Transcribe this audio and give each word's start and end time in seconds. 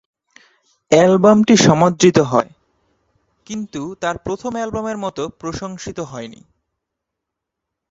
অ্যালবামটি 0.91 1.55
সমাদৃত 1.67 2.17
হয়, 2.31 2.51
কিন্তু 3.47 3.81
তার 4.01 4.15
প্রথম 4.25 4.51
অ্যালবামের 4.55 4.97
মত 4.97 5.17
প্রশংসিত 5.41 5.97
হয়নি। 6.11 6.41